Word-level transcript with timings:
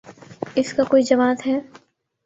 اس 0.55 0.73
کا 0.73 0.83
کوئی 0.83 1.03
جواز 1.03 1.47
ہے؟ 1.47 1.59